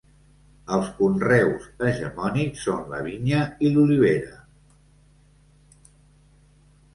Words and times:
Els 0.77 0.87
conreus 1.01 1.67
hegemònics 1.89 2.63
són 2.69 2.87
la 2.95 3.03
vinya 3.09 3.43
i 3.67 3.71
l’olivera. 3.75 4.41